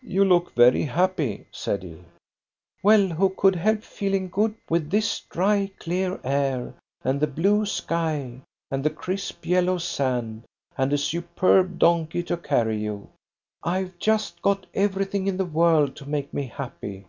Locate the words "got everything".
14.40-15.26